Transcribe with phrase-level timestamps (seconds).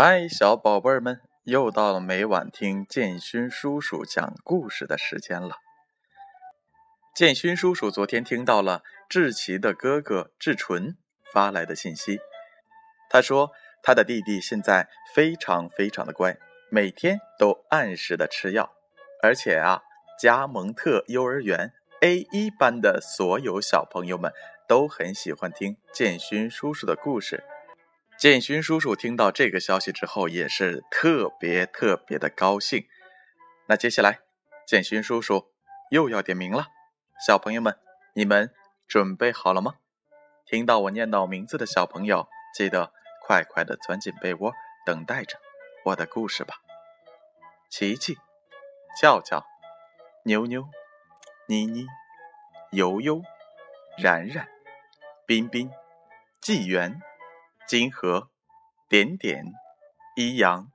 [0.00, 5.56] 嗨，小宝贝儿们，又到了每晚听建勋叔叔讲故事的时间了。
[7.16, 10.96] 建勋叔叔昨天听到了志奇的哥哥志纯
[11.32, 12.20] 发来的信息，
[13.10, 13.50] 他说
[13.82, 16.38] 他的弟弟现在非常非常的乖，
[16.70, 18.70] 每天都按时的吃药，
[19.20, 19.82] 而且啊，
[20.16, 24.32] 加蒙特幼儿园 A 一班的所有小朋友们
[24.68, 27.42] 都很喜欢听建勋叔叔的故事。
[28.18, 32.84] 建勋叔叔听到这个消息之后，也是特别特别的高兴。
[33.66, 34.18] 那接下来，
[34.66, 35.52] 建勋叔叔
[35.92, 36.66] 又要点名了，
[37.24, 37.78] 小朋友们，
[38.14, 38.52] 你们
[38.88, 39.76] 准备好了吗？
[40.44, 42.92] 听到我念到名字的小朋友，记得
[43.24, 44.52] 快快的钻进被窝，
[44.84, 45.38] 等待着
[45.84, 46.56] 我的故事吧。
[47.70, 48.18] 琪琪、
[49.00, 49.46] 笑笑、
[50.24, 50.64] 妞妞、
[51.46, 51.86] 妮妮、
[52.72, 53.22] 悠悠、
[53.96, 54.48] 然然、
[55.24, 55.70] 彬彬、
[56.40, 57.00] 纪元。
[57.68, 58.30] 金河、
[58.88, 59.44] 点点、
[60.16, 60.72] 一阳、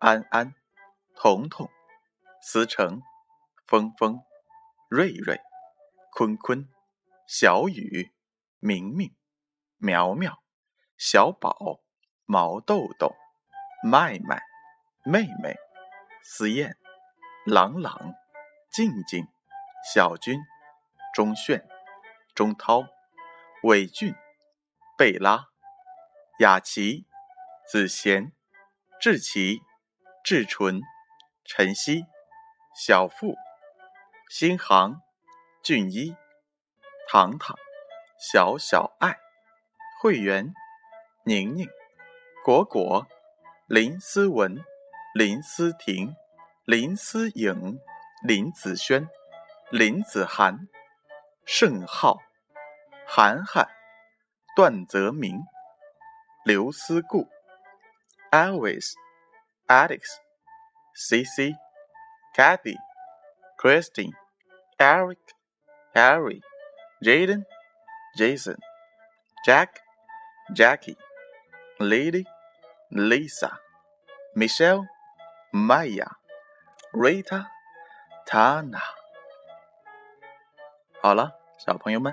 [0.00, 0.54] 安安、
[1.14, 1.68] 彤彤、
[2.40, 3.02] 思成、
[3.66, 4.18] 峰峰、
[4.88, 5.38] 瑞瑞、
[6.10, 6.66] 坤坤、
[7.26, 8.10] 小雨、
[8.60, 9.14] 明明、
[9.76, 10.42] 苗苗、
[10.96, 11.82] 小宝、
[12.24, 13.14] 毛豆豆、
[13.84, 14.40] 麦麦、
[15.04, 15.54] 妹妹、
[16.22, 16.78] 思燕、
[17.44, 18.14] 朗朗、
[18.70, 19.26] 静静、
[19.92, 20.40] 小军、
[21.12, 21.68] 钟炫、
[22.34, 22.84] 钟涛、
[23.64, 24.14] 伟俊、
[24.96, 25.51] 贝拉。
[26.38, 27.04] 雅琪、
[27.68, 28.32] 子贤、
[28.98, 29.60] 志奇、
[30.24, 30.80] 志纯、
[31.44, 32.06] 晨曦、
[32.74, 33.34] 小付、
[34.30, 35.02] 新航、
[35.62, 36.16] 俊一、
[37.06, 37.54] 糖糖、
[38.18, 39.18] 小小爱、
[40.00, 40.54] 会员、
[41.26, 41.68] 宁宁、
[42.42, 43.06] 果果、
[43.66, 44.64] 林思文、
[45.14, 46.16] 林思婷、
[46.64, 47.78] 林思颖、
[48.26, 49.06] 林子轩、
[49.70, 50.66] 林子涵、
[51.44, 52.22] 盛浩、
[53.06, 53.68] 涵涵、
[54.56, 55.51] 段泽明。
[56.44, 57.28] 刘思顾
[58.32, 58.94] ，Always,
[59.68, 60.00] Alex,
[60.96, 61.54] Cici,
[62.34, 62.76] Kathy,
[63.58, 64.12] Christine,
[64.76, 65.18] Eric,
[65.94, 66.40] Harry,
[67.00, 67.44] Jaden,
[68.16, 68.56] Jason,
[69.46, 69.68] Jack,
[70.52, 70.96] Jackie,
[71.78, 72.24] Lily,
[72.90, 73.58] Lisa,
[74.34, 74.88] Michelle,
[75.52, 76.08] Maya,
[76.92, 77.46] Rita,
[78.26, 78.80] Tana。
[81.00, 82.12] 好了，小朋友们，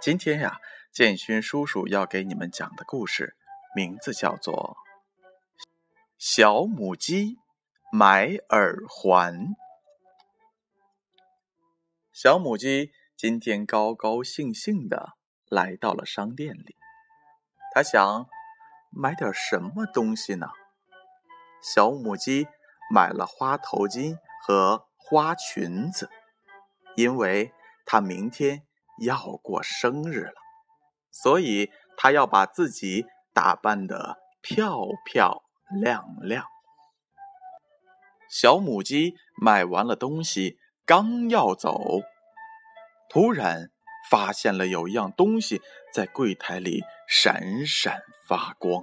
[0.00, 0.60] 今天呀，
[0.92, 3.36] 建勋叔叔要给你们讲的故事。
[3.78, 4.76] 名字叫做
[6.18, 7.38] 小母鸡
[7.92, 9.54] 买耳环。
[12.12, 15.12] 小母鸡今天高高兴兴的
[15.46, 16.74] 来到了商店里，
[17.72, 18.26] 它想
[18.90, 20.48] 买点什么东西呢？
[21.62, 22.48] 小母鸡
[22.92, 26.10] 买了花头巾和花裙子，
[26.96, 27.52] 因为
[27.86, 28.66] 它明天
[29.02, 30.34] 要过生日了，
[31.12, 33.06] 所以它要把自己。
[33.40, 35.44] 打扮的漂漂
[35.80, 36.44] 亮亮，
[38.28, 42.00] 小母鸡买完了东西，刚要走，
[43.08, 43.70] 突然
[44.10, 45.62] 发现了有一样东西
[45.94, 48.82] 在柜台里闪闪发光。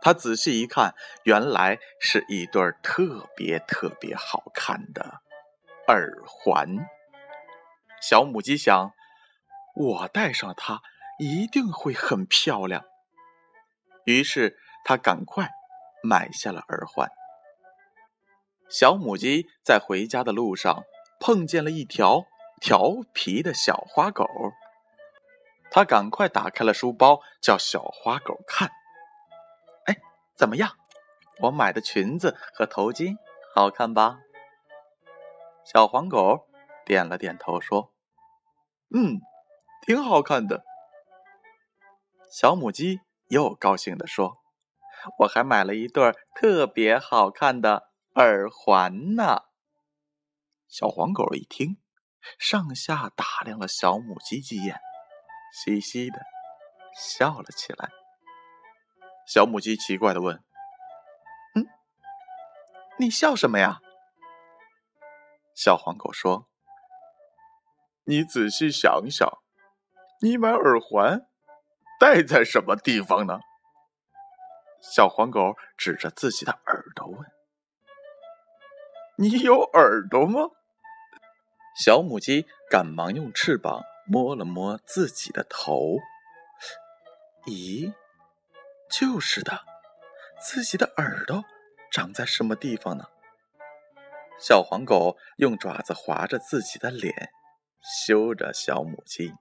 [0.00, 5.20] 他仔细一看，原来是一对特别特别好看的
[5.88, 6.88] 耳环。
[8.00, 8.92] 小母鸡想：
[9.76, 10.80] 我戴上它
[11.18, 12.82] 一定会很漂亮。
[14.04, 15.48] 于是他赶快
[16.02, 17.08] 买下了耳环。
[18.68, 20.84] 小母鸡在回家的路上
[21.20, 22.24] 碰见了一条
[22.60, 24.26] 调皮的小花狗，
[25.70, 28.70] 他赶快打开了书包，叫小花狗看。
[29.84, 29.96] 哎，
[30.36, 30.76] 怎么样？
[31.40, 33.16] 我买的裙子和头巾
[33.54, 34.20] 好看吧？
[35.64, 36.48] 小黄狗
[36.84, 37.92] 点了点头说
[38.94, 39.20] ：“嗯，
[39.86, 40.64] 挺好看的。”
[42.32, 43.00] 小母鸡。
[43.32, 44.36] 又高兴地说
[45.20, 49.44] ：“我还买了一对特别好看的耳环呢。”
[50.68, 51.78] 小黄狗一听，
[52.38, 54.78] 上下打量了小母鸡几眼，
[55.64, 56.20] 嘻嘻的
[56.94, 57.88] 笑了起来。
[59.26, 60.36] 小母鸡奇怪的问
[61.56, 61.64] ：“嗯，
[62.98, 63.80] 你笑什么呀？”
[65.56, 66.50] 小黄狗说
[68.04, 69.26] ：“你仔细想想，
[70.20, 71.26] 你买耳环。”
[72.02, 73.38] 戴在什么地方呢？
[74.80, 77.30] 小黄狗指着自己的耳朵问
[79.16, 80.40] ：“你有耳朵吗？”
[81.78, 85.98] 小母鸡赶忙用翅膀摸了摸自己的头。
[87.46, 87.94] 咦，
[88.90, 89.60] 就是的，
[90.40, 91.44] 自己的耳朵
[91.92, 93.04] 长在什么地方呢？
[94.40, 97.30] 小黄狗用爪子划着自己的脸，
[97.80, 99.32] 羞着小母鸡。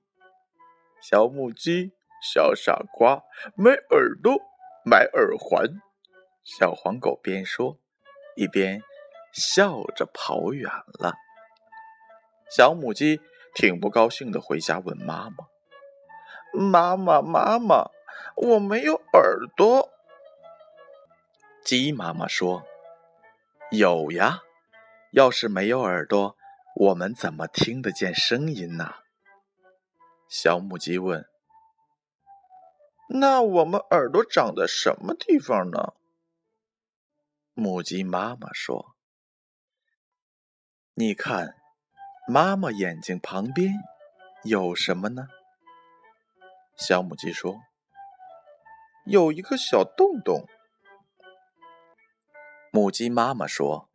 [1.02, 1.96] 小母鸡。
[2.22, 3.24] 小傻瓜，
[3.56, 4.40] 买耳朵，
[4.86, 5.82] 买耳环，
[6.44, 7.78] 小黄狗边说，
[8.36, 8.84] 一边
[9.34, 11.16] 笑着跑远了。
[12.56, 13.20] 小母鸡
[13.56, 15.48] 挺不高兴的回家问妈妈
[16.54, 17.90] ：“妈妈，妈妈，
[18.36, 19.90] 我没有耳朵。”
[21.64, 22.64] 鸡妈妈说
[23.72, 24.42] ：“有呀，
[25.12, 26.36] 要是没有耳朵，
[26.76, 28.96] 我们怎么听得见声音呢？”
[30.28, 31.26] 小母鸡问
[33.14, 35.94] ：“那我们耳朵长在什么地方呢？”
[37.54, 38.96] 母鸡妈妈说
[40.96, 41.56] ：“你看，
[42.28, 43.74] 妈妈眼睛旁边
[44.44, 45.28] 有什么呢？”
[46.80, 47.60] 小母鸡说
[49.06, 50.48] ：“有一个小洞洞。”
[52.72, 53.90] 母鸡妈妈说：“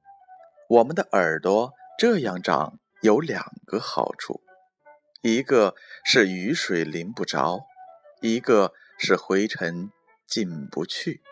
[0.69, 4.43] 我们的耳朵这样长有两个好处，
[5.23, 5.75] 一个
[6.05, 7.61] 是雨水淋不着，
[8.21, 9.91] 一个是灰尘
[10.27, 11.23] 进不去。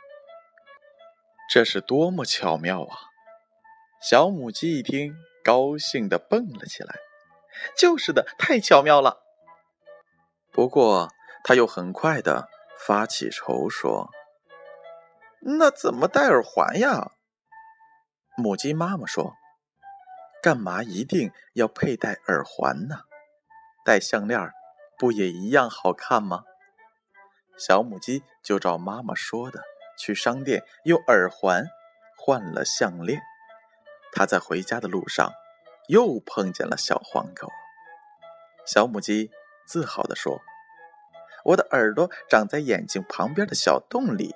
[1.51, 2.97] 这是多么巧妙啊！”
[4.01, 6.97] 小母鸡一听，高兴的蹦了起来
[7.77, 9.23] ：“就是的，太巧妙了。”
[10.53, 11.11] 不过，
[11.43, 14.11] 它又很快的发起愁说
[15.59, 17.13] ：“那怎么戴耳环呀？”
[18.37, 19.35] 母鸡妈妈说
[20.43, 23.01] ：“干嘛一定要佩戴耳环呢？
[23.85, 24.51] 戴项链
[24.99, 26.45] 不也一样好看吗？”
[27.57, 29.63] 小母鸡就照妈妈说的，
[29.99, 31.65] 去商店用耳环
[32.19, 33.21] 换了项链。
[34.13, 35.33] 它在回家的路上
[35.89, 37.49] 又碰见了小黄狗。
[38.67, 39.31] 小母鸡
[39.67, 40.41] 自豪地说
[41.45, 44.35] ：“我的耳朵长在眼睛旁边的小洞里，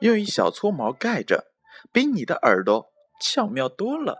[0.00, 1.46] 用一小撮毛盖着。”
[1.92, 4.18] 比你的耳朵巧妙多了。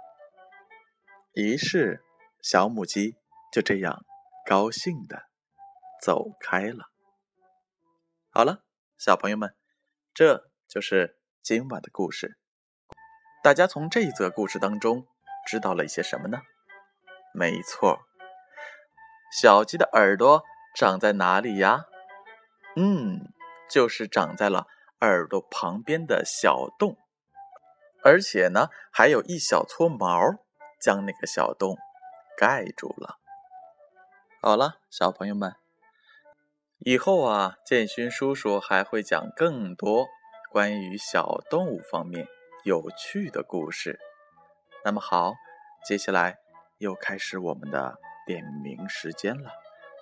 [1.33, 2.05] 于是，
[2.41, 3.17] 小母鸡
[3.53, 4.05] 就这样
[4.47, 5.25] 高兴的
[6.01, 6.87] 走开了。
[8.39, 8.63] 好了，
[8.97, 9.57] 小朋友们，
[10.15, 12.39] 这就是今晚的故事。
[13.43, 15.09] 大家从这一则故事当中
[15.45, 16.43] 知道了一些什么呢？
[17.35, 17.99] 没错，
[19.33, 20.45] 小鸡的耳朵
[20.77, 21.87] 长在哪里呀？
[22.77, 23.33] 嗯，
[23.69, 24.69] 就是长在了
[25.01, 26.97] 耳朵旁边的小洞。
[28.05, 30.17] 而且呢，还有一小撮毛
[30.81, 31.77] 将那个小洞
[32.37, 33.19] 盖住了。
[34.41, 35.57] 好了，小朋友们，
[36.81, 40.07] 以后啊，建勋叔叔还会讲更多
[40.51, 42.29] 关于小动物方面
[42.63, 43.99] 有趣的故事。
[44.85, 45.35] 那么好，
[45.85, 46.39] 接下来
[46.79, 49.51] 又开始我们的点名时间了。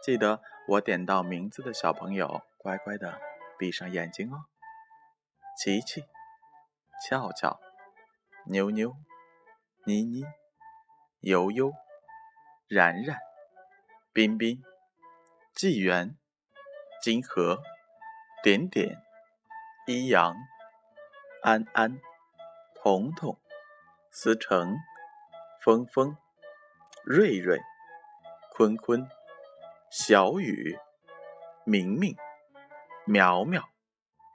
[0.03, 3.19] 记得我点到名字的小朋友，乖乖的
[3.59, 4.45] 闭上眼睛哦。
[5.59, 6.05] 琪琪，
[7.09, 7.59] 俏俏。
[8.49, 8.95] 妞妞、
[9.87, 10.25] 妮妮、
[11.21, 11.73] 悠悠、
[12.69, 13.19] 然然、
[14.13, 14.63] 彬彬、
[15.53, 16.17] 纪元、
[17.03, 17.63] 金河、
[18.43, 19.03] 点点、
[19.87, 20.35] 一阳、
[21.43, 22.01] 安安、
[22.75, 23.39] 彤彤、
[24.11, 24.77] 思成、
[25.63, 26.17] 峰峰、
[27.05, 27.61] 瑞瑞、
[28.53, 29.09] 坤坤、
[29.91, 30.79] 小雨、
[31.65, 32.17] 明明、
[33.05, 33.63] 苗苗、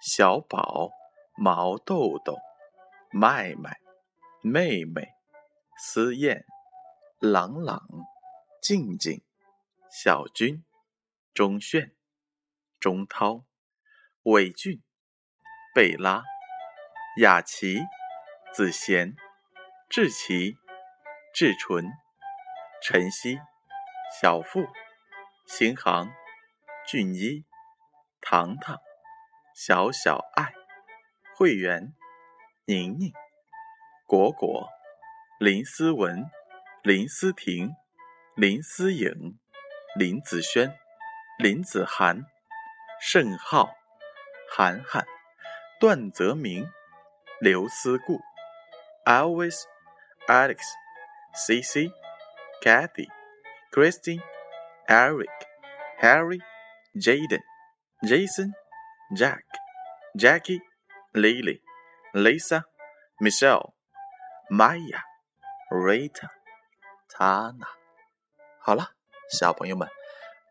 [0.01, 0.89] 小宝、
[1.35, 2.37] 毛豆豆、
[3.11, 3.79] 麦麦。
[4.43, 5.07] 妹妹，
[5.77, 6.45] 思燕，
[7.19, 7.79] 朗朗，
[8.59, 9.21] 静静，
[9.91, 10.65] 小军，
[11.31, 11.95] 钟炫，
[12.81, 13.45] 钟涛，
[14.23, 14.81] 韦俊，
[15.75, 16.23] 贝拉，
[17.19, 17.79] 雅琪，
[18.51, 19.15] 子贤，
[19.87, 20.57] 志奇，
[21.31, 21.85] 志纯，
[22.81, 23.39] 晨曦，
[24.19, 24.67] 小付，
[25.45, 26.11] 新航，
[26.87, 27.45] 俊一，
[28.19, 28.79] 糖糖，
[29.53, 30.51] 小小爱，
[31.35, 31.93] 会员，
[32.65, 33.13] 宁宁。
[34.07, 34.67] 果果、
[35.39, 36.25] 林思文、
[36.81, 37.75] 林思婷、
[38.35, 39.37] 林思颖、
[39.95, 40.75] 林子轩、
[41.37, 42.25] 林子涵、
[43.01, 43.73] 盛浩、
[44.47, 45.05] 涵涵、
[45.79, 46.69] 段泽明、
[47.39, 48.19] 刘思顾、
[49.05, 49.63] Always、
[50.27, 50.59] Alex、
[51.35, 51.91] CC、
[52.61, 53.07] Kathy、
[53.71, 54.21] Christine、
[54.87, 55.29] Eric、
[55.99, 56.39] Harry、
[56.93, 57.41] Jaden、
[58.03, 58.51] Jason、
[59.15, 59.43] Jack、
[60.15, 60.61] Jackie、
[61.13, 61.61] Lily、
[62.13, 62.63] Lisa、
[63.19, 63.73] Michelle。
[64.51, 65.01] Maya、
[65.69, 66.27] Rita、
[67.07, 67.65] Tana，
[68.59, 68.89] 好了，
[69.29, 69.87] 小朋友们，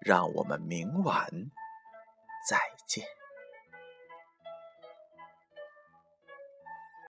[0.00, 1.28] 让我们明晚
[2.50, 3.19] 再见。